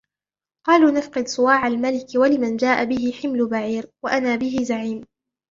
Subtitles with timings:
[0.67, 5.03] قَالُوا نَفْقِدُ صُوَاعَ الْمَلِكِ وَلِمَنْ جَاءَ بِهِ حِمْلُ بَعِيرٍ وَأَنَا بِهِ زَعِيمٌ